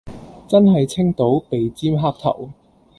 [0.47, 2.49] 真係清到鼻尖黑頭